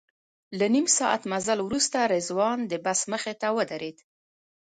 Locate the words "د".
2.71-2.73